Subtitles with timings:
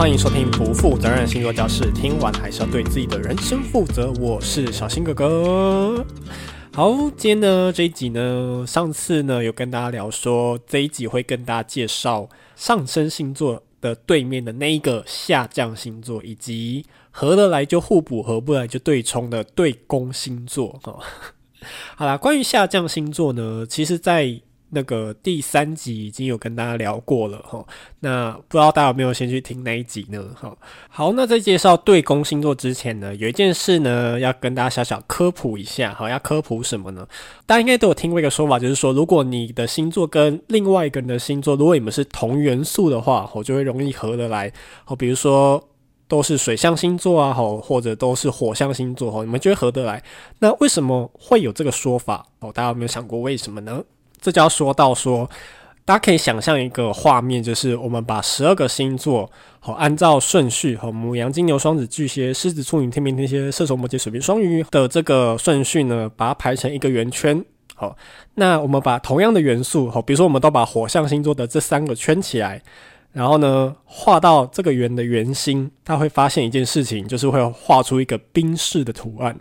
[0.00, 4.10] 欢迎收听不负责任星座教室，听完还是要对自己的人生负责。
[4.12, 6.02] 我是小新哥哥。
[6.72, 12.26] 好，今天呢这一集呢，上次呢有跟大家聊说，这一集会跟大家介绍
[12.56, 20.80] 上升星座的对面的那一个下降星座，以及合得来就互补，合不来就对冲的对宫星座。
[20.82, 20.98] 哈，
[21.96, 27.64] 好啦，关于下降星座呢，其实在那个第三集已经有跟大家聊过了哈，
[28.00, 30.24] 那不知道大家有没有先去听那一集呢？
[30.34, 30.56] 哈，
[30.88, 37.06] 好，那在介绍对宫星座之前呢，有一件事呢要跟大家小小科普一下，好，要科普什么呢？
[37.46, 44.52] 大家应该都有听过一个说法，就是说如果你的星座跟另外一个人的星座，如果你们是同元素的话，我就会容易合得来。
[44.84, 45.62] 好，比如说
[46.06, 50.02] 都是水象星座啊，好，或者都是火象星座，好，你们就会合得来。
[50.38, 52.24] 那为什么会有这个说法？
[52.38, 53.82] 哦，大家有没有想过为什么呢？
[54.20, 55.28] 这就要说到说，
[55.84, 67.44] 大家可以想象一个画面，就是我们把十二个星座，好，按照顺序，和母羊、金牛、双子、巨蟹、狮子、处女、天秤、天蝎、射手、摩羯、水瓶、双鱼的这个顺序呢，把它排成一个圆圈。
[67.74, 67.96] 好，
[68.34, 72.62] 那我们把同样的元素，好，比如说我们都把火象星座的这三个圈起来，
[73.12, 79.34] 然后呢，画到这个圆的圆心，它会发现一件事情，就是会画出一个宾士的图案。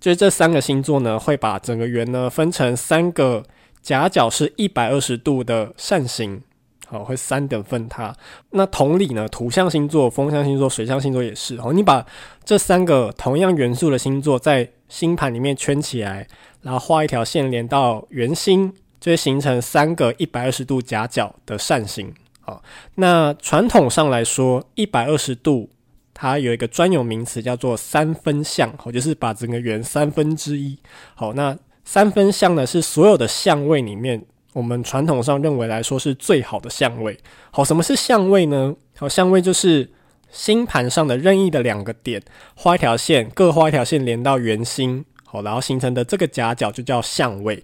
[0.00, 3.42] 就是这三个星座呢，会把整个圆呢分成三个。
[3.84, 6.40] 夹角是一百二十度的扇形，
[6.86, 8.16] 好，会三等分它。
[8.52, 11.60] 那同理呢，土象星座、风象星座、水象星座也是。
[11.60, 12.06] 好，你把
[12.46, 16.26] 这三个同样元素的星座在星盘里面圈起来，
[16.62, 22.10] 然后画一条线连到圆心，就会形成三个一百二十度夹角的扇形。
[22.40, 22.62] 好，
[22.94, 25.68] 那传统上来说，一百二十度
[26.14, 30.78] 它有一个专有名词叫做三分相，好，就是把整个圆三分之一。
[31.14, 31.54] 好，那。
[31.84, 37.18] 三分相呢，是所有的相位里面，我们传统上认为来说是最好的相位。
[37.50, 38.74] 好，什么是相位呢？
[38.96, 39.90] 好，相位就是
[40.30, 42.22] 星盘上的任意的两个点，
[42.54, 47.62] 画一条线，各画一条线连到圆心，好，然后形成的这个夹角就叫相位。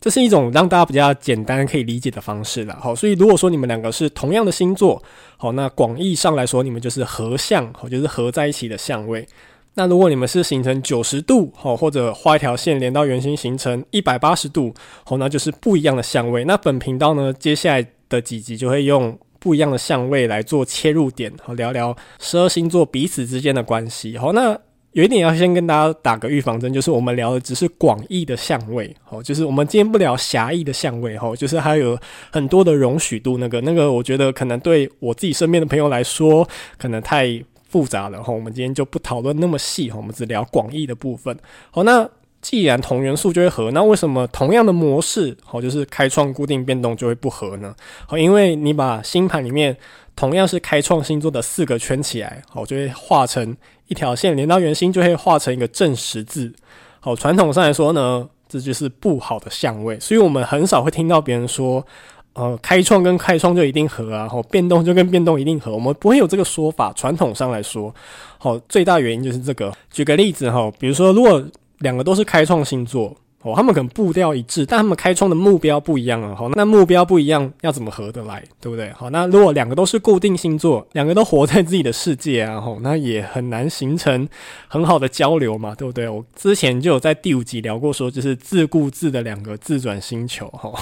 [0.00, 2.76] 这是一种让大家比较简单可以理解的方式了。
[2.80, 5.00] 好，所以如果说你们两个是同样的星座，
[5.36, 9.26] 好，那广义上来说，你们就是合相，好，就是合在一起的相位。
[9.74, 16.44] 那如果你们是形成九十度，好，或者画一条线连到圆心形成一百八十度，好，那就是不一样的相位。
[16.44, 24.18] 那本频道呢，接下来的几集就会用不一样的相位来做切入点，好，聊聊十二星座彼此之间的关系。
[24.18, 24.58] 好，那
[24.92, 31.98] 有一点要先跟大家打个预防针，就是我们聊的只是广义的相位，好，就是我们今天不聊狭义的相位，哈，就是还有
[32.30, 36.46] 很多的容许度，那个那个，我觉得可能对我自己身边的朋友来说，
[36.76, 37.42] 可能太。
[37.72, 41.34] 复杂了哈，我们今天就不讨论那么细哈，我们只聊广义的部分。
[41.70, 42.06] 好，那
[42.42, 47.74] 既然同元素就会合，那为什么同样的模式，好，就是开创、固定、变动就会不合呢？
[48.06, 49.74] 好，因为你把星盘里面
[50.14, 53.56] 同样是开创星座的四个圈起来，好，就会画成
[53.88, 56.52] 一条线连到圆心，就会画成一个正十字。
[57.00, 61.86] 好，传统上来说呢，这就是不好的相位，所以我们很少会听到别人说。
[62.34, 66.90] 呃，开创跟开创就一定合啊，好，变动就跟变动一定合，我们不会有这个说法。
[66.94, 67.94] 传统上来说，
[68.38, 69.70] 好，最大原因就是这个。
[69.90, 71.44] 举个例子哈，比如说，如果
[71.80, 78.90] 两个都是开创星座，哦，他们可能步调一致，但他们开创的目标不一样啊，好，那目标不一样，要怎么合得来，对不对？
[78.92, 84.26] 好，那如果两个都是固定星座，两个都活在自己的世界啊，吼，那也很难形成
[84.68, 86.08] 很好的交流嘛，对不对？
[86.08, 90.74] 我之前就有在第五集聊过，说就是自顾自的两个自转星球，吼，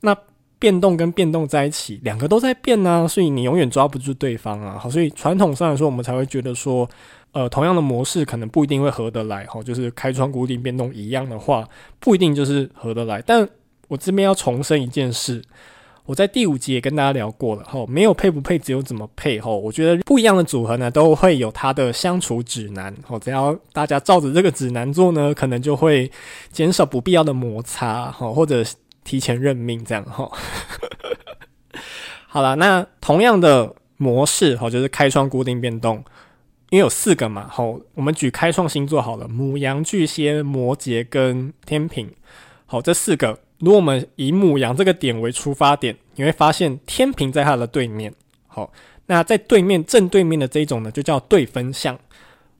[0.00, 0.16] 那。
[0.64, 4.78] 变动跟变动在一起，两个都在变呢、所以你永远抓不住对方啊。
[4.78, 6.88] 好，所以传统上来说，我们才会觉得说，
[7.32, 9.44] 呃，同样的模式可能不一定会合得来。
[9.44, 11.68] 哈，就是开窗、固定、变动一样的话，
[12.00, 13.20] 不一定就是合得来。
[13.26, 13.46] 但
[13.88, 15.42] 我这边要重申一件事，
[16.06, 17.62] 我在第五集也跟大家聊过了。
[17.64, 19.38] 哈，没有配不配，只有怎么配。
[19.38, 22.94] 哈，我觉得不一样的组合呢，都会有它的相处指南。
[23.06, 26.10] 好，只要大家照着这个指南做呢，可能就会
[26.50, 28.10] 减少不必要的摩擦。
[28.10, 28.64] 哈，或者。
[29.04, 30.30] 提前任命这样哈，
[32.26, 35.98] 好了，那同样的模式哈，就是开创、固定、变动，
[36.70, 42.10] 因为有四个嘛，好，我们举开创星座好了，母羊、巨蟹、摩羯跟天秤，
[42.66, 48.12] 好，这四个，如果我们以母羊这个点为出发点，你会发现天平在它的对面，
[48.46, 48.72] 好，
[49.06, 51.98] 那在对面正对面的这种呢，就叫对分相。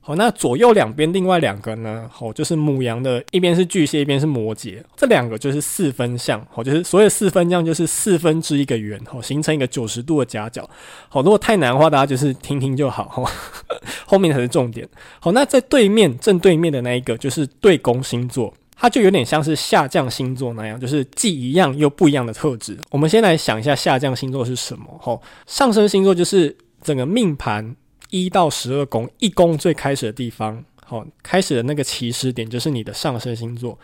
[0.07, 2.07] 好，那左右两边另外两个呢？
[2.13, 6.39] 好，就是母羊的一边是巨蟹，一边是摩羯，这两个就是四分相。
[6.51, 10.69] 好，就是所谓四分相就是四分之一个圆，好，形成一个九十度的夹角。
[11.09, 13.27] 好，如果太难的话，大家就是听听就好。
[14.05, 14.87] 后面才是重点。
[15.19, 22.77] 好，那在对面正对面的那一个就是对宫星座，它就有点像是下降星座那样，就是既一样又不一样的特质。
[22.91, 24.85] 我们先来想一下下降星座是什么？
[25.01, 26.55] 好，上升星座就是。
[26.83, 27.75] 整个命盘
[28.15, 33.77] 一到十二宫，一宫最开始的地方，好，开始的那个起始点就是你的上升星座。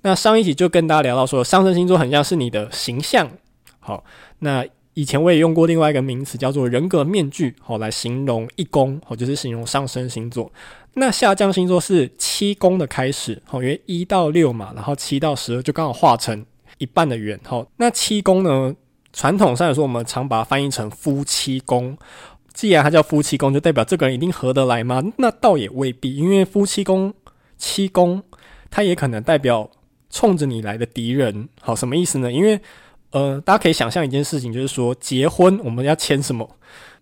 [0.00, 3.30] 那上一集就跟大家聊到说，上升星座很像是你的形象。
[3.80, 4.02] 好，
[4.38, 4.64] 那
[4.94, 10.50] 以前我也用过另外一个名词叫做人格面具，好，来形容一宫，好，就是形容上升星座。
[10.94, 16.42] 那下降星座是七宫的开始，好，因为一到六嘛，然后七到十二就刚好画成
[16.78, 17.38] 一半的圆。
[17.44, 18.74] 好，那七宫呢，
[19.12, 21.98] 传统上来说，我们常把它翻译成夫妻宫。
[22.54, 25.02] 既然他叫夫妻宫，就代表这个人一定合得来吗？
[25.18, 27.12] 那倒也未必，因为夫妻宫
[27.58, 28.22] 七宫，
[28.70, 29.70] 它也可能代表。
[30.10, 32.30] 冲着你来的敌人，好，什么意思呢？
[32.30, 32.60] 因为，
[33.10, 36.48] 呃，大家可以想象一件事情，就是说结婚我们要签什么？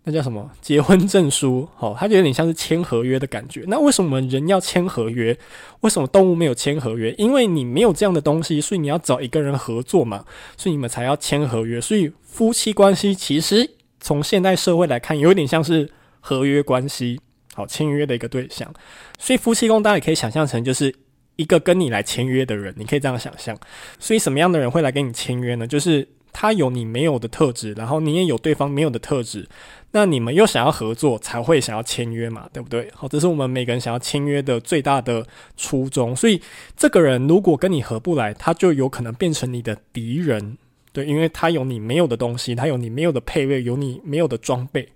[0.04, 0.50] 那叫什么？
[0.62, 3.64] 结婚证书，好，它就有点像是签合约的感觉。
[3.68, 5.36] 那为什么人要签合约？
[5.80, 7.12] 为什么动物没有签合约？
[7.18, 10.24] 因为你没有这样的东西，所以你要找一个人合作嘛，
[10.56, 11.78] 所以你们才要签合约。
[11.78, 13.68] 所以夫妻关系其实
[14.02, 15.90] 从现代社会来看，有点像是
[16.20, 17.18] 合约关系，
[17.54, 18.70] 好，签约的一个对象。
[19.18, 20.94] 所以夫妻宫大家也可以想象成就是。
[21.36, 23.58] 一个跟你来签约的人，你可以这样想象。
[23.98, 25.66] 所以什么样的人会来跟你签约呢？
[25.66, 29.48] 就是他有你没有的特质，然后你也有对方没有的特质，
[29.92, 32.90] 那你们又想要合作，才会想要签约嘛，对不对？
[32.94, 35.26] 好，这是我们每个人想要签约的最大的
[35.56, 36.14] 初衷。
[36.14, 36.40] 所以
[36.76, 40.58] 这个人如果跟你合不来，他就有可能变成你的敌人，
[40.92, 44.88] 对，因为它有你没有的东西，它有你没有的配备，有你没有的装备。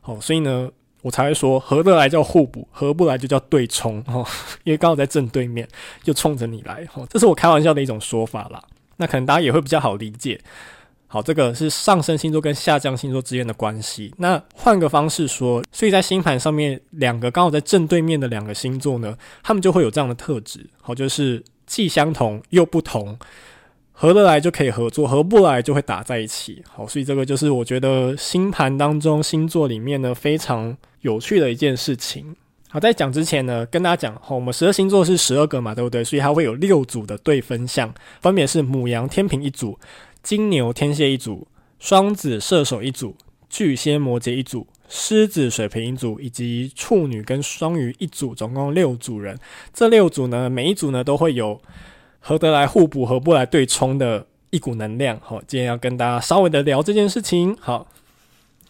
[0.00, 0.70] 好，所以呢。
[1.02, 4.24] 我才会说合得来叫互补，合不来就叫对冲哦，
[4.62, 5.66] 因为刚好在正对面，
[6.00, 8.62] 就冲着你来哦，这是我开玩笑的一种说法啦。
[8.98, 10.40] 那可能大家也会比较好理解。
[11.08, 14.14] 好，这个是上升星座跟下降星座之间的关系。
[14.18, 23.18] 那换个方式说，所以在星盘上面，两个刚好在正对面的两个星座呢，他们就会有这样的特质，好，就是既相同又不同。
[24.02, 26.60] 合得来就可以合作，合不来就会打在一起。
[26.68, 32.34] 好，所以这个就是我觉得星盘当中星座里面呢，非常有趣的一件事情。
[32.68, 36.02] 好，在讲之前呢，跟大家讲，好，我们十二星座是十二个嘛，对不对？
[36.02, 39.78] 所以它会有六组的对分项，分别是母羊、天平一组，
[40.20, 41.46] 金牛、天蝎一组，
[41.78, 43.14] 双子、射手一组，
[43.48, 49.38] 巨蟹、摩羯一组，狮子、水瓶一组，以及处女跟双鱼一组，总共六组人。
[49.72, 51.60] 这六组呢，每一组呢都会有。
[52.24, 55.18] 合得来互补，合不来对冲的一股能量。
[55.20, 57.56] 好，今天要跟大家稍微的聊这件事情。
[57.60, 57.88] 好，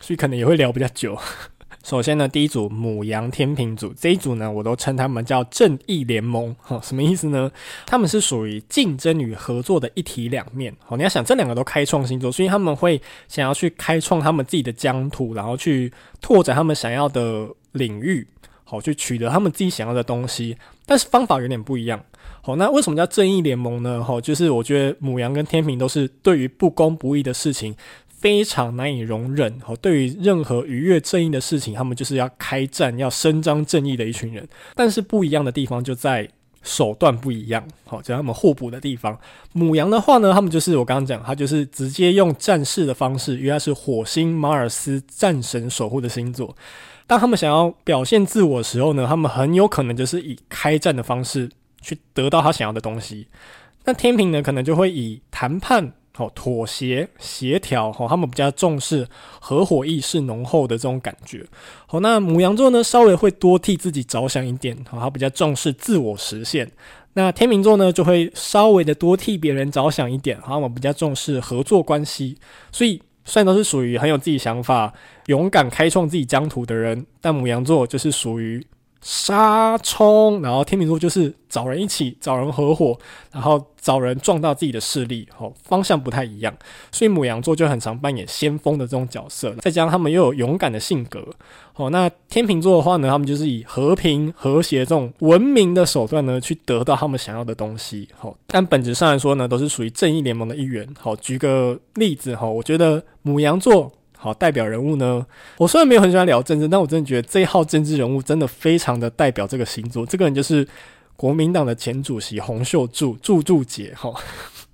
[0.00, 1.19] 所以可能也会聊比较久。
[1.84, 6.54] 首先呢，第一组母羊天秤组这一组呢，我都称他们叫正义联盟。
[6.60, 7.50] 好，什么意思呢？
[7.84, 10.75] 他们是属于竞争与合作的一体两面。
[10.78, 18.26] 好，你要想这两个都开创星座，所以他们会想要去开创他们自己的疆土，然后去拓展他们想要的领域。
[18.64, 20.56] 好，去取得他们自己想要的东西，
[20.87, 22.02] 但是方法有点不一样。
[22.44, 24.03] 好，那为什么叫正义联盟呢？
[24.03, 27.73] 哈，就是我觉得母羊跟天秤都是对于不公不义的事情
[28.09, 29.61] 非常难以容忍。
[29.61, 34.44] 好，对于任何逾越正义的事情，他们就是要开战、要伸张正义的一群人。
[34.75, 36.29] 但是不一样的地方就在
[36.65, 37.62] 手段不一样。
[37.87, 39.17] 好，就他们互补的地方。
[39.53, 46.56] 母羊的话呢，他们就是我刚刚讲，他就是直接用战士的方式，因为他是火星马尔斯战神守护的星座。
[47.06, 51.49] 当他们想要表现自我的时候呢，他们很有可能就是以开战的方式。
[51.82, 53.26] 去得到他想要的东西，
[53.84, 59.07] 那天秤呢，可能就会以谈判、哦妥协、协调，好，他们比较重视
[59.40, 61.45] 合伙意识浓厚的这种感觉。
[61.87, 66.71] 好，那母羊座呢，稍微会多替自己着想一点，好，他比较重视自我实现。
[67.14, 72.38] 那天秤座呢，就会稍微的多替别人着想一点，好，我们比较重视合作关系。
[72.71, 74.92] 所以虽然都是属于很有自己想法、
[75.26, 78.64] 勇敢开创自己疆土的人，但母羊座就是属于。
[79.02, 82.97] 杀冲，然后天秤座就是找人一起，找人合伙，
[83.32, 86.56] 然后找人壮大自己的势力，好，方向不太一样，
[86.92, 91.26] 所以母羊座就很常扮演先锋的这种角色，再加上他们又有勇敢的性格，
[91.73, 103.90] 好，那天秤座的话呢，他们就是以和平、和谐这种文明的手段呢，去得到他们想要的东西，好，但本质上来说呢，都是属于正义联盟的一员，好，举个例子哈，我觉得母羊座。
[104.23, 105.26] 好，代表人物呢？
[105.59, 110.07] 我虽然没有很喜欢聊政治，但我真的觉得这一号政治人物真的非常的代表这个星座。
[110.07, 110.64] 这个人就是
[111.17, 113.93] 国民党的前主席洪秀柱，柱柱姐。
[113.97, 114.14] 哈，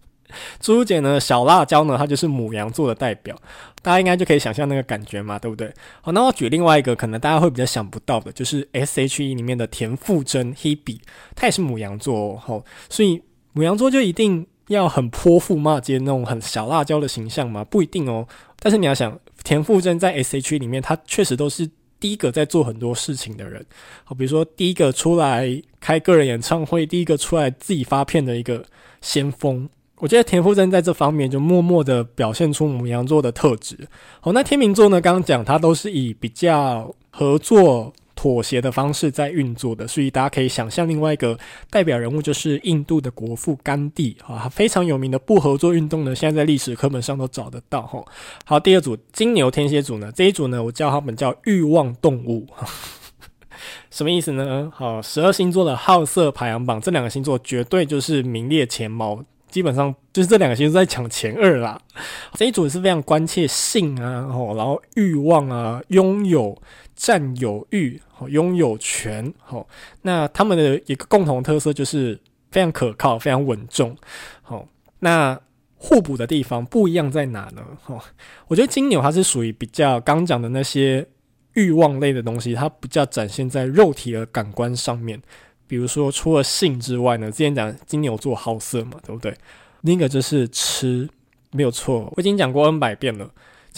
[0.60, 3.34] 柱柱姐呢，小辣椒呢，她就是母羊座的代表。
[3.80, 5.72] 大家应该就可以想象那个感觉嘛，对不对？
[6.02, 10.98] 好，那我举另外一个可能大家会比较想不到的，就是 S.H.E 里面的田馥甄 Hebe，
[11.34, 12.36] 她也是母羊座。
[12.36, 13.22] 哈，所以
[13.54, 17.64] 母羊座就一定要很泼妇骂街那种很小辣椒的形象吗？
[17.64, 18.28] 不一定哦。
[18.58, 19.18] 但是你要想。
[19.44, 21.68] 田馥甄在 S.H.E 里面，他确实都是
[22.00, 23.64] 第一个在做很多事情的人。
[24.04, 28.64] 好，比如说第一个出来开个人演唱会，第一个出来自己发片的一个
[29.00, 29.68] 先锋。
[29.96, 33.88] 我觉得田馥甄在这方面就默默的表现出母羊座的特质。
[34.20, 35.00] 好，那天秤座呢？
[35.00, 41.38] 刚刚讲他都是以比较合作、妥协的方式在运作的，所以大家可以想象另外一个
[41.70, 48.04] 代表人物就是印度的国父甘地啊，非常有名的不合作运动呢，现在在历史课本上都找得到哈。
[48.44, 52.44] 好，第二组金牛天蝎组呢，这一组呢，我叫他们叫欲望动物。
[53.88, 54.68] 什么意思呢？
[54.74, 61.80] 好，十二星座的好色排行榜，这两个星座绝对就是名列前茅，基本上就是这两个星座在抢前二啦。
[62.34, 66.60] 这一组是非常关切性啊，然后欲望啊，拥有、
[66.98, 69.32] 占有欲，拥有权。
[69.40, 69.66] 好，
[70.02, 73.96] 那他们的一个共同特色就是非常可靠，非常稳重。
[74.42, 75.40] 好，那
[75.76, 77.62] 互补的地方不一样在哪呢？
[77.82, 78.04] 哈，
[78.48, 81.06] 我觉得金牛它是属于比较刚讲的那些。
[81.54, 85.20] 欲望类的东西，它比较展现在肉体和感官上面。
[85.66, 89.34] 比如说，除了性之外呢，之前讲金牛座好色嘛，对不对？
[89.80, 91.08] 另一个就是吃，
[91.50, 92.12] 没有错。
[92.14, 93.28] 我已经讲过 N 百遍了，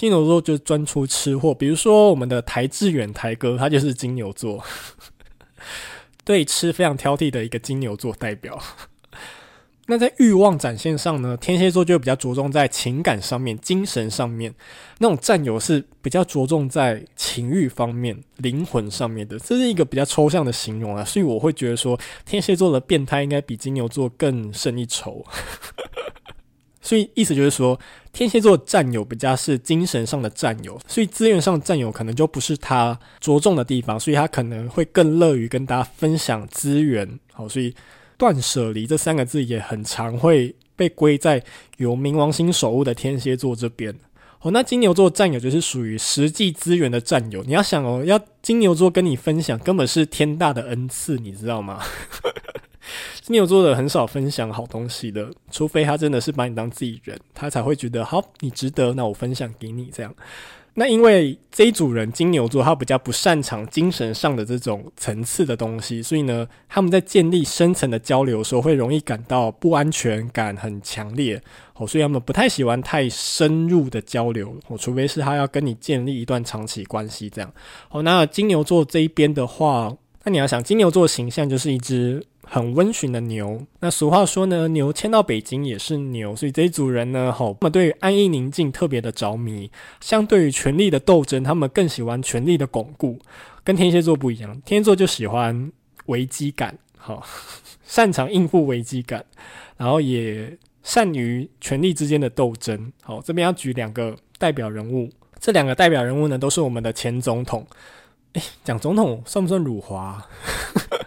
[0.01, 1.53] 金牛座就专出吃货。
[1.53, 4.65] 比如说，我们的台志远台哥，他就是金牛座，
[6.25, 8.59] 对吃非常挑剔的一个金牛座代表。
[9.89, 14.55] 那在欲望展现上呢，天蝎座就比较着重在情感上面、精神上面，
[15.01, 21.05] 那种占有是比较着重在情欲方面、灵魂上面的，这是一个比较抽象的形容啊。
[21.05, 25.23] 所以我会觉得说，天蝎座的变态应该比金牛座更胜一筹。
[26.81, 27.79] 所以意思就是说，
[28.13, 37.19] 天蝎座占有比较是精神上的占有，所以资源上的占有可能就不是他着重的地方，所以他可能会更乐于跟大家分享资源。
[37.33, 37.75] 好，所以。
[38.21, 41.43] 断舍离这三个字也很常会被归在
[41.79, 43.99] 有冥王星守护的天蝎座这边。
[44.43, 47.43] 哦，那金牛座占有就是属于实际资源的占有。
[47.45, 51.83] 你要想哦，要金牛座跟你分享，根本是天大的恩赐，你知道吗？
[53.21, 60.15] 金牛座的很少分享好东西的，除非他真的是把你当自己人，他才会觉得好，你值得，那我分享给你这样。
[60.75, 71.43] 那因为这一组人金牛座，他比较不擅长精神上的这种层次的东西，所以呢，他们在建立深层的交流的时候，会容易感到不安全感很强烈
[71.75, 77.53] 哦，所以他们不太喜欢太深入的交流哦，除非是他要跟你建立一段长期关系这样。
[77.91, 79.93] 哦，那金牛座这一边的话，
[80.25, 82.25] 那你要想金牛座形象就是一只。
[82.43, 89.71] 很温驯的牛，那俗话说呢，牛牵到北京也是牛，所以这一组人呢，吼，他们对于安逸宁静特别的着迷。
[90.01, 93.21] 相对于权力的斗争，他们更喜欢权力的巩固，
[93.63, 94.61] 跟天蝎座不一样。
[94.65, 95.71] 天蝎座就喜欢
[96.07, 97.25] 危机感，好，
[97.85, 99.25] 擅长应付危机感，
[99.77, 102.93] 然后也善于权力之间的斗争。
[103.03, 105.09] 好，这边要举两个代表人物，
[105.39, 107.65] 这两个代表人物呢，都是我们的前总统。
[108.35, 110.25] 诶，讲总统算不算辱华？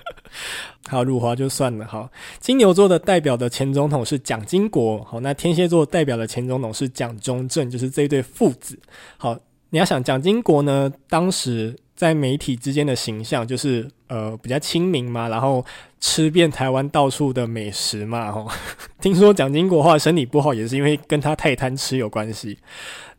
[0.89, 1.87] 好，辱华就算了。
[1.87, 5.03] 好，金牛座的代表的前总统是蒋经国。
[5.03, 8.77] 好，那天蝎座代表的前总统是蒋中正，就是这对父子。
[9.17, 9.37] 好，
[9.69, 15.65] 你要想蒋经国呢，当时在媒体之间的形象就是呃比较亲民嘛，然后
[15.99, 18.29] 吃遍台湾到处的美食嘛。
[18.29, 18.47] 哦，
[19.01, 22.59] 听说蒋经国话身体不好，也是因为跟他太贪吃有关系。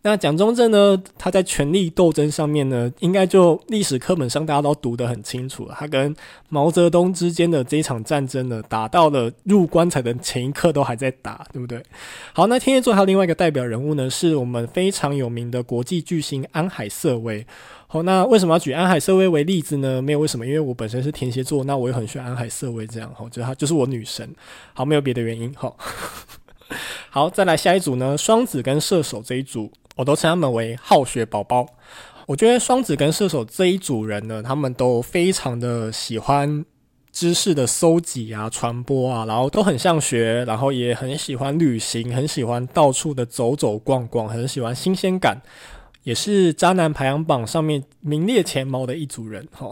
[0.07, 1.03] 那蒋中正呢？
[1.17, 5.75] 他在权力斗争上面呢，应该就历史课本上大家都读得很清楚了。
[5.79, 6.15] 他跟
[6.51, 11.83] 毛泽东之间的这一场战争呢，打到了入棺材的前一刻都还在打，对不对？
[12.35, 17.47] 好，那天蝎座还有另外一个代表人物呢，是我们非常有名的国际巨星安海瑟薇。
[17.87, 20.03] 好，那为什么要举安海瑟薇为例子呢？
[20.03, 23.11] 没有为什么，因为我本身是天蝎座，那我也很喜欢安海瑟薇这样。
[23.17, 24.29] 好，就她就是我女神。
[24.75, 25.51] 好，没有别的原因。
[25.55, 25.75] 好，
[27.09, 29.73] 好，再来下一组呢，双子跟射手这一组。
[29.97, 31.67] 我都称他们为好学宝宝。
[32.27, 36.65] 我觉得双子跟射手这一组人呢，他们都非常的喜欢
[37.13, 45.43] 知识的搜集啊、传播啊，然后都很像学，然后也很喜欢旅行，很喜欢到处的走走逛逛，很喜欢新鲜感，
[46.03, 49.47] 也是渣男排行榜上面名列前茅的一组人。
[49.53, 49.71] 哈。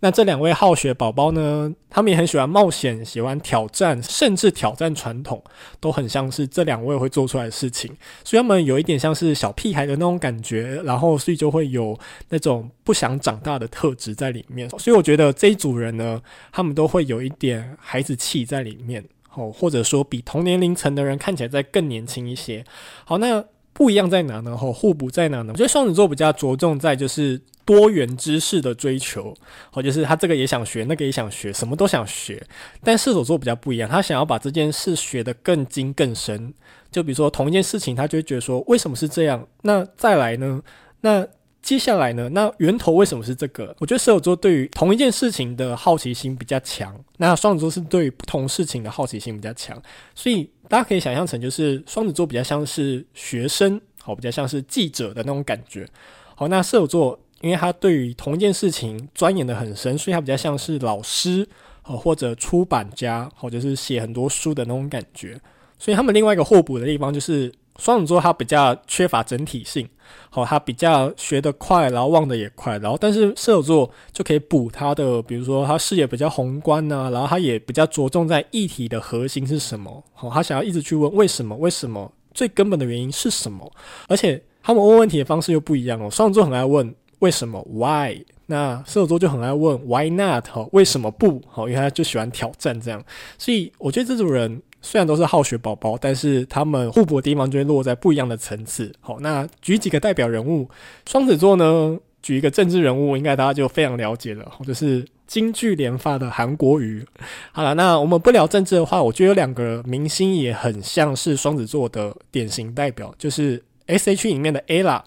[0.00, 5.42] 那这两位好学宝宝呢，他们也很喜欢冒险，喜欢挑战，甚至挑战传统，
[5.80, 7.90] 都很像是这两位会做出来的事情。
[8.22, 14.70] 所以他们有一点像是小屁孩的那种感觉，然后所以就会有那种不想长大的特质在里面。
[14.78, 22.64] 所以我觉得这一组人呢，他们都会有一点孩子气在里面，哦，或者说比同年龄层的人看起来再更年轻一些。
[23.04, 23.44] 好，那
[23.78, 24.54] 不一样在哪呢？
[24.54, 25.52] 吼，互补在哪呢？
[25.54, 27.40] 我觉得双子座比较着重在就是。
[27.68, 29.34] 多元知识的追求，
[29.70, 32.42] 或就是他这个也想学，那个也想学，什么都想学。
[32.82, 36.54] 但射手座比较不一样，他想要把这件事学得更精更深。
[36.90, 39.46] 就比如说同一件事情，他就会觉得说，为什么是这样？
[39.60, 40.62] 那再来呢？
[41.02, 41.26] 那
[41.60, 43.76] 接下来呢，那源头为什么是这个？
[43.80, 49.78] 我觉得射手座对于同一件事情的好奇心比较强，那双子座是对不同事情的好奇心比较强，
[50.14, 55.86] 所以大家可以想象成就是双子座比较像是学生，好，比较像是记者的那种感觉。
[56.34, 61.48] 好，那射手座因为他对于同一件事情钻研的很深，所以他比较像是老师，
[61.82, 65.40] 好，或者出版家，或者是写很多书的那种感觉。
[65.78, 67.52] 所以他们另外一个互补的地方就是。
[67.78, 69.88] 双子座他比较缺乏整体性，
[70.30, 83.70] 好，他比较学得快，然后忘得也快，然后但是射手座就可以补他的，比如说他视野比较宏观呐、然后他也比较着重在议题的核心是什么，好，他想要一直去问为什么，为什么最根本的原因是什么，
[84.08, 91.40] 而且他们问问题的方式又不一样哦，双子座很爱问为什么 why，那射手座就很爱问 why not，好，为什么不？
[91.48, 93.04] 好，因为他就喜欢挑战这样，
[93.38, 94.60] 所以我觉得这种人。
[94.80, 98.92] 虽然都是好学宝宝，但是他们互补的地方就会落在不一样的层次。
[99.00, 100.68] 好，那举几个代表人物，
[101.06, 107.04] 双子座呢，举一个政治人物，应该大家就非常了解了，就是金句连发的韩国瑜。
[107.52, 115.02] 好了，那我们不聊政治的话，我觉得有两个明星也很像是双子座的典型代表，就是 S H 里面的 Ella，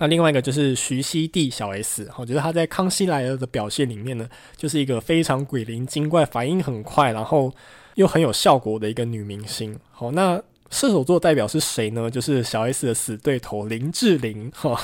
[0.00, 2.10] 那另外一个就是徐熙娣小 S。
[2.18, 7.52] 我觉得她在《康熙来了》的表现里面呢，就是一个非常鬼灵精怪、反应很快，然后。
[7.96, 9.76] 又很有效果的一个女明星。
[9.90, 10.40] 好，那
[10.70, 12.08] 射手座代表是谁呢？
[12.08, 14.50] 就是小 S 的死对头林志玲。
[14.54, 14.80] 哈，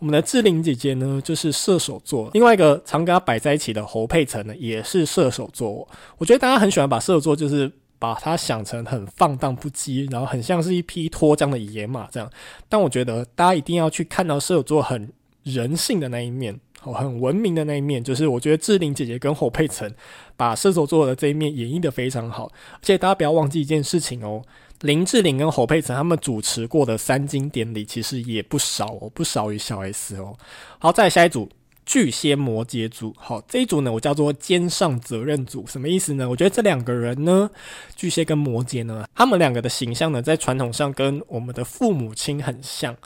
[0.00, 2.30] 我们的志玲姐姐呢，就是射手座。
[2.32, 5.86] 另外一个常跟她摆在一起的侯佩岑呢，也是射手座。
[6.16, 7.70] 我觉得大家很喜欢把射手座就是
[8.02, 12.28] 把它想成很放荡不羁，然后很像是一匹脱缰的野马这样。
[12.68, 15.12] 但我觉得大家一定要去看到射手座很
[15.44, 16.58] 人性的那一面。
[16.82, 19.88] 哦，很文明的那一面，就是我觉得志玲姐姐跟侯佩岑
[20.36, 22.50] 把射手座的这一面演绎的非常好。
[22.72, 24.42] 而且大家不要忘记一件事情哦，
[24.80, 30.34] 林志玲跟侯佩岑他们主持过的三金典礼其实也不少哦，不少于小 S 哦。
[30.80, 31.48] 好，再下一组
[31.92, 33.14] 巨蟹摩羯组。
[33.18, 36.26] 好，这一组呢，我叫做肩上责任组，什么意思呢？
[36.26, 37.50] 我觉得这两个人呢，
[37.94, 42.96] 巨蟹跟摩羯呢，他们两个的形象呢，在传统上跟我们的父母亲很像。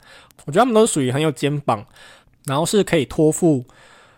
[0.45, 1.85] 我觉得他们都属于很有肩膀。
[2.45, 3.65] 然后是可以托付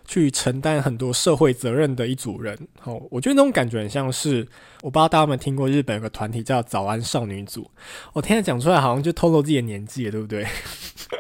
[0.06, 4.48] 去承担很多社会责任的一组人，哦，我觉得那种感觉很像是，
[4.84, 7.68] 我不知道大家有没有听过日本有个团体叫早安少女组，
[8.14, 10.46] 我听他讲出来好像就透露自己的年纪了，对不对？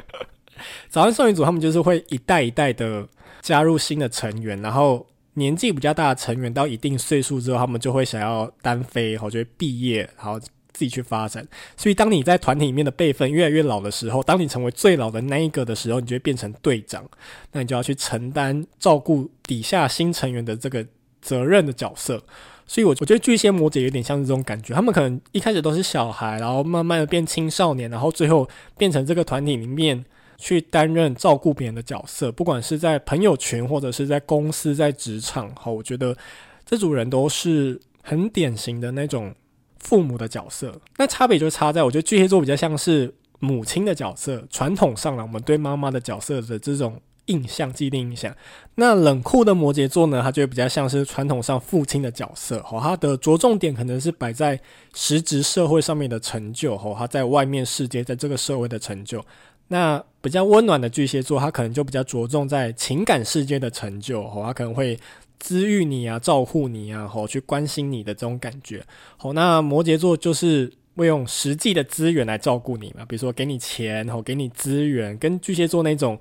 [0.88, 3.08] 早安少女组他们就是会一代一代的
[3.42, 10.40] 加入新的成员，然后年纪比较大的成员到一定岁数之后，他们就会想要单飞，然后就会毕业，然后。
[10.72, 17.04] 自己去发展，所以当你在团体里面的辈分越来越老的时候，当你成为最老的那一个的时候，你就会变成队长，
[17.52, 20.86] 那你就要去承担照顾底下新成员的这个
[21.22, 22.24] 责任的角色。
[22.66, 28.48] 所以，我我觉得巨蟹摩羯有点像是这种感觉，他们可能一开始都是小孩，然后慢慢的变青少年，然后最后
[28.78, 30.06] 变成这个团体里面
[30.40, 36.18] 去担任照顾别人的角色，不管是在朋友群或者是在公司、在职场，哈，我觉得
[36.66, 39.36] 这组人都是很典型的那种。
[39.82, 44.46] 父母的角色，那差别就差在，我觉得巨蟹座比较像是母亲的角色。
[44.50, 48.36] 传统上呢，我们对妈妈的角色的这种印象、既定印象。
[48.76, 52.62] 那冷酷的摩羯座呢，他就会比较像是传统上父亲的角色。
[52.64, 54.60] 吼，他的着重点可能是摆在
[54.94, 56.78] 实质社会上面的成就。
[56.78, 59.24] 吼，他在外面世界，在这个社会的成就。
[59.70, 64.22] 那比较温暖的巨蟹座，他可能就比较着重在情感世界的成就。
[64.22, 65.00] 哦，他可能会。
[65.42, 68.84] 滋育你啊，照顾你啊，吼，去关心你的这种感觉。
[69.16, 76.20] 好，那摩羯座就是会用实际的资源来照顾你嘛，比如说给你钱，吼，给你资源，跟巨蟹座那种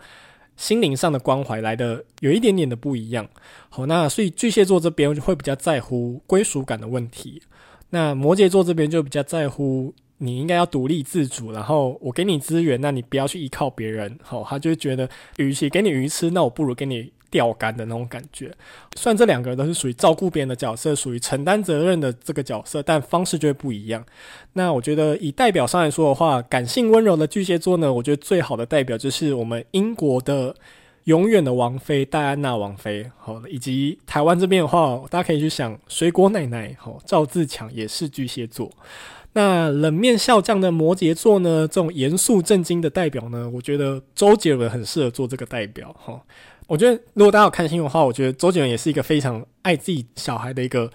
[0.57, 3.29] 心灵上的关怀来的有一点点的不一样。
[3.71, 7.43] 好，那所以巨蟹座这边会比较在乎归属感的问题，
[7.91, 14.19] 那摩羯座这边就比较在乎你应该要独立自主，然后我给你资源，那你不要去依靠别人。
[14.23, 17.13] 好，他就觉得，与其给你鱼吃，那我不如给你。
[17.31, 18.51] 钓竿的那种感觉，
[18.97, 24.03] 虽然这两个人都是属于照顾别人的角色，属于承担责任的这个角色，但方式就会不一样。
[24.55, 30.57] 那我觉得以代表上来说的话，感性温柔的巨蟹座呢，我觉得最好的代表就是我们英国的
[31.05, 38.73] 永远的王妃戴安娜王妃，好，以及台湾这边的话，大家可以去想水果奶奶，好，赵自强也是巨蟹座。
[39.39, 46.21] 那冷面笑匠的摩羯座呢，这种严肃正经的代表呢，我觉得周杰伦很适合做这个代表，哈。
[46.67, 50.91] 我觉得，如果大家有看新闻的话，我觉得周杰伦也是一个非常爱自己小孩的一个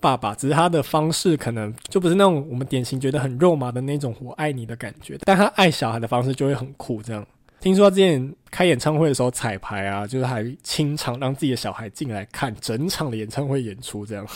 [0.00, 7.00] 爸爸，只是他的方式可能就不是那种我们典型觉得很肉麻的那种“我爱你”的感觉，但他爱小孩的方式就会很酷。
[7.00, 7.24] 这样，
[7.60, 14.26] 听说他之前开演唱会的时候彩排啊，就是还清场让自己的小孩进来看整场的演唱会演出，这样。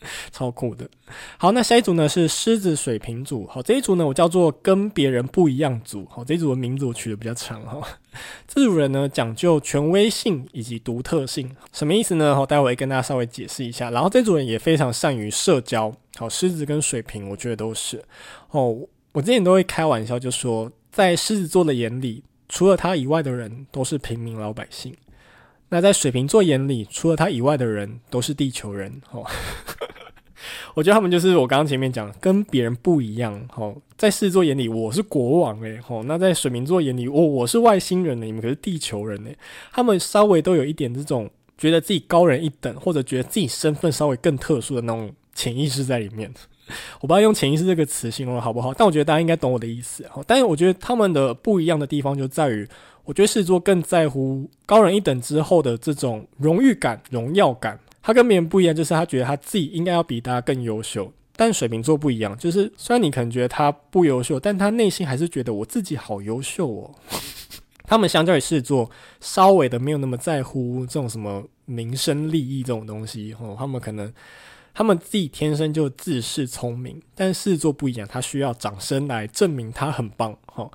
[0.32, 0.88] 超酷的。
[1.36, 3.46] 好，那下一组呢是狮子水瓶组。
[3.46, 6.06] 好，这一组呢我叫做跟别人不一样组。
[6.10, 7.80] 好，这一组的名字我取得比较长哈。
[8.46, 12.34] 这组人呢讲究权威性以及独特性，什么意思呢？
[12.34, 13.90] 好，待会跟大家稍微解释一下。
[13.90, 15.92] 然后这组人也非常善于社交。
[16.16, 18.02] 好，狮子跟水瓶，我觉得都是。
[18.50, 18.78] 哦，
[19.12, 24.94] 我之前都会开玩笑就说，在狮子座的眼里，除了他以外的人都是平民老百姓。
[25.72, 29.00] 那在水瓶座眼里，除了他以外的人都是地球人。
[29.12, 29.24] 哦，
[30.74, 33.40] 我觉得他们就是我刚刚前面讲，跟别人不一样。
[33.54, 35.78] 哦，在狮子座眼里，我是国王诶。
[35.86, 39.30] 哦，那在水瓶座眼里，我我是外星人呢，你们可是地球人呢。
[39.72, 46.32] 他们稍微都有一点这种觉得自己高人一等，或者觉得自己身份稍微更特殊的那种潜意识在里面。
[47.00, 50.04] 我不知道用潜意识这个词形容好不好，但我觉得大家应该懂我的意思。
[50.26, 52.68] 但是我觉得他们的不一样的地方就在于。
[53.10, 57.76] 我觉得狮子座更在乎高人一等之后的这种荣誉感、荣耀感。
[58.00, 61.12] 他跟别人不一样，就是他觉得他自己应该要比大家更优秀。
[61.34, 66.94] 但水瓶座不一样，就是虽然你可能觉得他不优秀，但他内心还是觉得我自己好优秀哦。
[67.82, 73.34] 他们相较于狮子座，稍微的没有那么在乎这种什么名声利益这种东西。
[73.40, 74.12] 哦，他们可能
[74.72, 80.32] 他们自己天生就自恃聪明，但狮子座不一样，他需要掌声来证明他很棒。
[80.54, 80.70] 哦。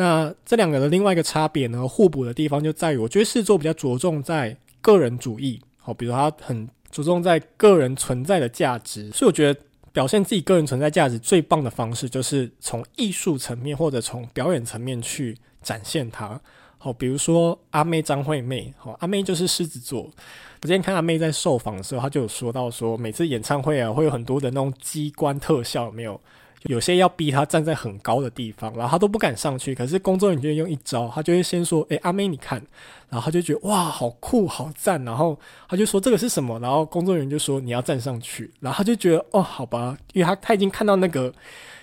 [0.00, 9.60] 那这两个的另外一个差别呢，互补的地方就在于，我觉得狮子座比较着重在个人主义，好，比如他很着重在个人存在的价值，所以我觉得
[9.92, 16.40] 表现自己个人存在价值最棒的方式，就是从艺术层面或者从表演层面去展现它。
[16.78, 20.02] 好，比如说阿妹张惠妹，好，阿妹就是狮子座。
[20.02, 26.20] 我今天看阿妹在受访的时候，她就有说到说，每次演唱会啊，会有很多的那种机关特效，有没有？
[26.64, 29.74] 有些要逼他站在很高的地方，然后他都不敢上去。
[29.74, 32.62] 可是工作人员就用一招，他就会先说：“诶，阿妹，你看。”
[33.08, 35.02] 然后他就觉得哇，好酷，好赞。
[35.04, 41.32] 然后他就说：“这个是什么？”然后工作人员就说：“你要站上去。”然后他就觉得哦，好吧，因为他他已经看到那个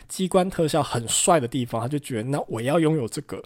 [0.08, 3.42] 机关特效很帅的地方，他就觉得那我要拥有这个。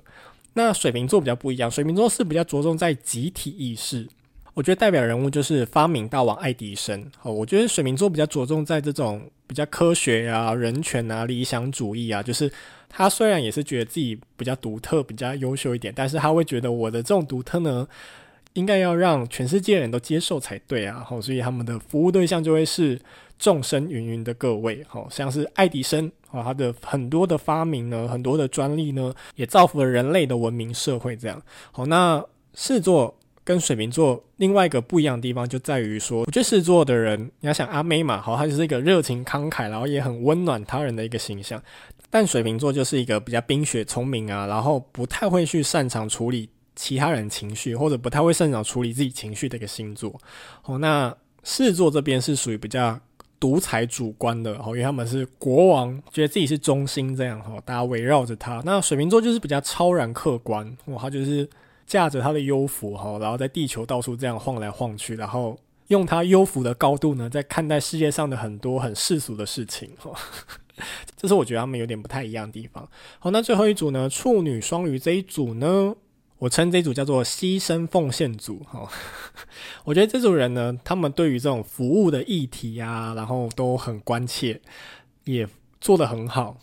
[0.54, 4.06] 那水瓶座比较不一样，水瓶座是比较着重在集体意识。
[4.56, 7.10] 我觉得代表人物就是发明大王爱迪生。
[7.22, 12.22] 哦，我觉得水瓶座比较着重在这种比较科学啊、人权啊、理想主义啊。
[12.22, 12.50] 就是
[12.88, 17.88] 他虽然也是觉得自己比较独特、比较优秀一点，但是他会觉得我的这种独特呢，
[18.54, 21.04] 应该要让全世界人都接受才对啊。
[21.04, 23.00] 好，所以他们的服务对象就会是
[23.40, 24.86] 众生芸芸的各位。
[24.88, 31.18] 好，像是爱迪生啊，他的很多的发明呢，很多的专利呢，也造福了人类的文明社会。
[31.18, 33.19] 这样好，那狮子座。
[33.50, 41.60] 跟水瓶座另外一个不一样的地方就在于说，我觉得狮子座的人，你要想阿妹嘛，好，她就是一个热情慷慨，然后也很温暖他人的一个形象。
[42.12, 50.16] 但水瓶座就是一个比较冰雪聪明啊，然后不太会去擅长处理其他人情绪，或者不太会擅长处理自己情绪的一个星座。
[50.66, 51.12] 哦，那
[51.44, 53.00] 狮子座这边是属于比较
[53.40, 58.62] 独裁主观的，哦，因为他们是国王，觉得自己是中心这样，哈，大家围绕着他。
[58.64, 61.50] 那水瓶座就是比较超然客观，哇，他就是。
[61.90, 70.12] 驾着他的幽浮哈，然后在地球到处这样晃来晃去，然后用他幽浮的高度呢，在看待世界上的很多很世俗的事情哈。
[71.18, 72.88] 这是我觉得他们有点不太一样的地方。
[73.18, 75.96] 好，那最后一组呢，处女双鱼这一组呢，
[76.38, 78.88] 我称这一组叫做牺牲奉献组 哈。
[79.84, 84.62] 我觉得这组人呢，他们对于这种服务的议题啊，然后都很关切，
[85.24, 85.48] 也
[85.82, 86.56] 做得很好。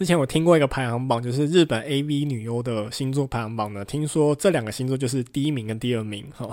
[0.00, 3.84] 之前我听过一个排行榜，就是日本 AV 女优的星座排行榜呢。
[3.84, 6.48] 听说这两个星座就是第一名跟第二名哈。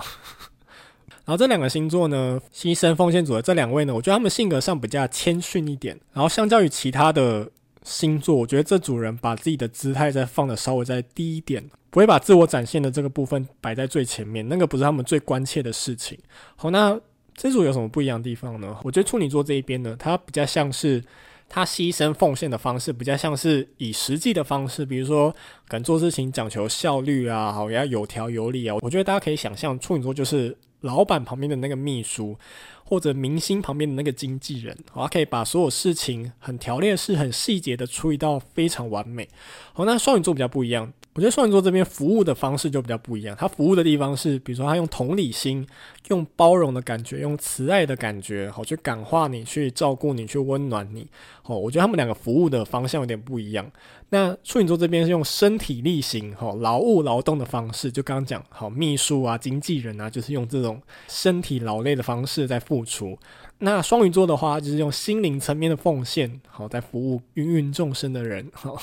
[1.24, 5.98] 然后这两个星座呢，牺牲奉献组的这两位呢，我觉得他们性格上比较谦逊一点。
[6.12, 7.50] 然后相较于其他的
[7.82, 16.18] 星座，我觉得这组人把自己的姿态再放得稍微再低一点，不会把自我展现的这个部分摆在最前面，那个不是他们最关切的事情。
[16.54, 17.00] 好，那
[17.34, 18.76] 这组有什么不一样的地方呢？
[18.84, 21.02] 我觉得处女座这一边呢，它比较像是。
[21.48, 25.30] 他牺牲奉献的方式比较像是以实际的方式，比如说
[25.66, 28.76] 可能做事情讲求效率啊，好，也要有条有理啊。
[28.82, 32.36] 我觉得大家可以想象，处女座就是老板旁边的那个秘书，
[32.84, 39.28] 或者明星旁边的那个经纪人，好，他可以把所有事情很条列式、很细节的处理到非常完美。
[39.72, 40.92] 好，那双鱼座比较不一样。
[41.14, 45.66] 我觉得双鱼座这边服务的方式就比较不一样，他服务的地方是，比如说他用同理心、
[46.10, 51.08] 用包容的感觉、用慈爱的感觉，好去感化你、去照顾你、去温暖你。
[51.42, 53.68] 好，我觉得他们两个服务的方向有点不一样。
[54.10, 63.18] 那处女座这边是用身体力行、好劳务劳动的方式，就刚刚讲好秘书啊、经纪人啊，就是用这种身体劳累的方式在付出。
[63.58, 68.50] 那双鱼座的话，就是用心灵层面的奉献，好在服务芸芸众生的人。
[68.52, 68.80] 好。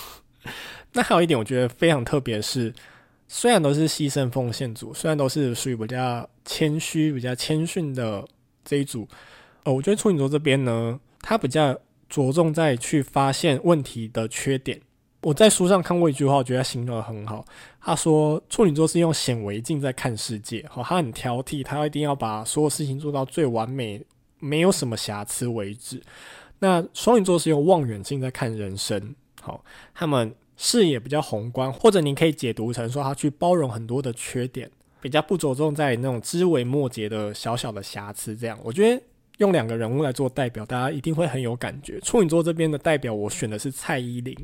[0.93, 2.71] 那还有一点，我觉得非常特别是，
[3.27, 8.23] 虽然都是牺牲奉献组，虽然都是属于比较谦虚、比较谦逊的
[8.63, 9.07] 这一组，
[9.63, 11.75] 呃，我觉得处女座这边呢，他比较
[12.07, 14.79] 着重在去发现问题的缺点。
[15.25, 17.43] 我在书上看过一句话，我觉得他形容得很好。
[17.81, 23.99] 他说处女座是用显微镜在看世界，好，他很挑剔，他一定要把所有事情做到最完美，
[24.37, 25.99] 没有什么瑕疵为止。
[26.59, 34.69] 那双鱼座是用望远镜在看人生，好，他们视野比较宏观，或者你可以解读成说他去包容很多的缺点，
[35.01, 38.37] 比较不着重在那种枝微末节的小小的瑕疵。
[38.37, 39.01] 这样，我觉得
[39.39, 41.99] 用两个人物来做代表，大家一定会很有感觉。
[42.01, 44.37] 处女座这边的代表，我选的是蔡依林。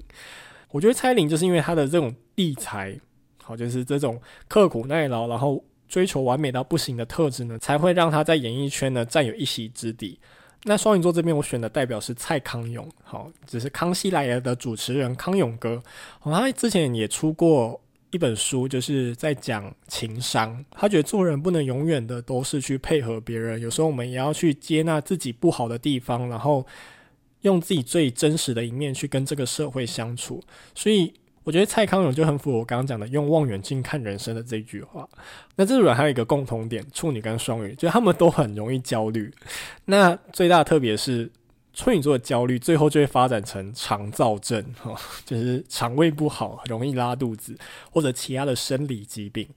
[0.72, 2.98] 我觉得蔡依林就是因为她的这种地才，
[3.44, 10.18] 好，就是这种刻苦耐劳，然后追求完美到不行的特质呢，才会让她在演艺圈呢占有一席之地。
[10.64, 15.82] 那双鱼座这边我选的代表是蔡康永，好，只是康熙来了的主持人康永哥，
[16.20, 17.82] 好，他之前也出过
[18.12, 20.64] 一本书，就是在讲情商。
[20.72, 26.66] 他觉得做人不能永远的都是去配合别人，有时候我们也要去接纳自己不好的地方，然后。
[27.42, 30.42] 用自己最真实的一面去跟这个社会相处，
[30.76, 31.12] 所以
[31.44, 35.10] 我觉得蔡康永就很符合我刚刚讲的用望远镜看人生的这句话。
[35.56, 39.34] 那这组人还有一个共同点，处女跟双鱼，就他们都很容易焦虑。
[39.86, 41.32] 那最大的特别是
[41.74, 47.58] 处女座的焦虑，最后就会发展成肠躁症，哈，就是肠胃不好，容易拉肚子
[47.90, 49.48] 或者其他的生理疾病。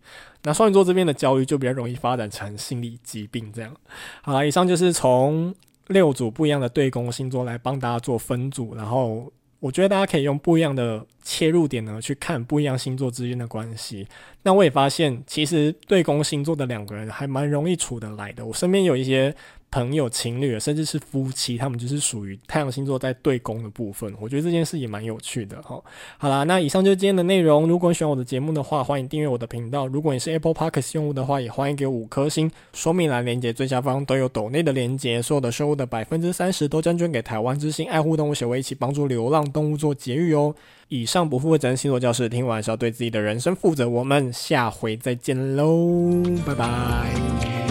[0.45, 3.77] 那双鱼座这边的焦虑就比较容易发展成心理疾病，这样。
[4.23, 5.55] 好了，以上就是从。
[5.89, 14.07] 六组不一样的对宫星座来帮大家做分组，然后我觉得大家可以用不一样的切入点呢去看不一样星座之间的关系。
[14.43, 18.45] 那我也发现，其实对宫星座的两个人还蛮容易处得来的。
[18.45, 19.35] 我身边有一些。
[19.75, 24.15] 朋友、情侣，甚至是夫妻，他们就是属于太阳星座在对宫的部分。
[24.21, 25.83] 我觉得这件事也蛮有趣的哈。
[26.17, 27.67] 好啦，那以上就是今天的内容。
[27.67, 29.89] 如果你喜欢我的节目的话，欢迎订阅我的频道。
[29.89, 32.49] 如果你是 Apple Podcast 用户的话，也欢迎给我五颗星。
[32.73, 40.55] 说明栏连接最下方都有抖内的连接，所有的收入的百分之三十都将捐给台湾之星爱护动物协会，一起帮助流浪动物做节育哦。
[40.87, 43.89] 以上不负责任星座教室，听完是要对自己的人生负责。
[43.89, 47.64] 我们下回再见喽，拜拜。